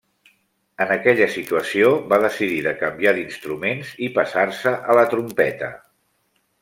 [0.85, 5.71] En aquella situació va decidir de canviar d'instruments i passar-se a la trompeta.